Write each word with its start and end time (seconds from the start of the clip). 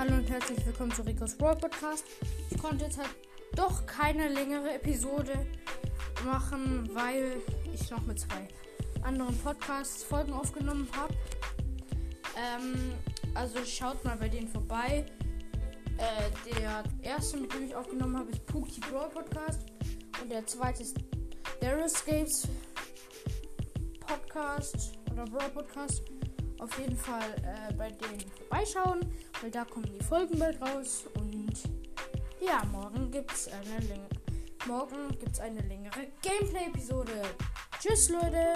herzlich 0.00 0.64
willkommen 0.64 0.90
zu 0.92 1.02
Ricos 1.02 1.36
Brawl 1.36 1.56
Podcast. 1.56 2.06
Ich 2.50 2.56
konnte 2.56 2.86
jetzt 2.86 2.96
halt 2.96 3.10
doch 3.54 3.84
keine 3.84 4.28
längere 4.28 4.72
Episode 4.72 5.46
machen, 6.24 6.88
weil 6.94 7.36
ich 7.74 7.90
noch 7.90 8.00
mit 8.06 8.18
zwei 8.18 8.48
anderen 9.02 9.36
Podcasts 9.40 10.02
Folgen 10.02 10.32
aufgenommen 10.32 10.88
habe. 10.96 11.12
Ähm, 12.34 12.94
also 13.34 13.58
schaut 13.66 14.02
mal 14.02 14.16
bei 14.16 14.30
denen 14.30 14.48
vorbei. 14.48 15.04
Äh, 15.98 16.50
der 16.50 16.82
erste, 17.02 17.36
mit 17.36 17.52
dem 17.52 17.64
ich 17.64 17.74
aufgenommen 17.74 18.16
habe, 18.16 18.30
ist 18.30 18.46
Pookie 18.46 18.80
Brawl 18.90 19.10
Podcast. 19.10 19.66
Und 20.22 20.30
der 20.30 20.46
zweite 20.46 20.82
ist 20.82 20.96
Darius 21.60 22.02
Games 22.06 22.48
Podcast 24.00 24.92
oder 25.12 25.26
Brawl 25.26 25.50
Podcast. 25.50 26.02
Auf 26.60 26.78
jeden 26.78 26.96
Fall 26.96 27.34
äh, 27.42 27.72
bei 27.72 27.90
denen 27.90 28.20
vorbeischauen, 28.36 29.00
weil 29.40 29.50
da 29.50 29.64
kommen 29.64 29.90
die 29.98 30.04
Folgen 30.04 30.38
bald 30.38 30.60
raus. 30.60 31.04
Und 31.14 31.54
ja, 32.40 32.62
morgen 32.70 33.10
gibt's 33.10 33.48
eine 33.48 33.78
gibt's 35.18 35.40
eine 35.40 35.60
längere 35.62 36.08
Gameplay-Episode. 36.22 37.22
Tschüss, 37.80 38.10
Leute! 38.10 38.54